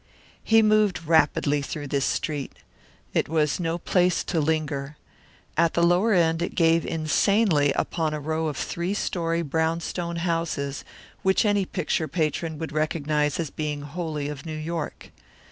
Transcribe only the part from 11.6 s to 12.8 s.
picture patron would